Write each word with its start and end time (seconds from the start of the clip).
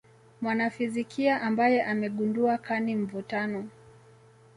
mwanafizikia 0.41 1.41
ambaye 1.41 1.83
amegundua 1.83 2.57
kani 2.57 2.95
mvutano 2.95 3.69